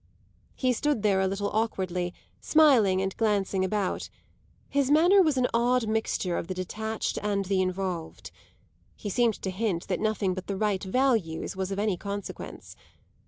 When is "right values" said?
10.57-11.55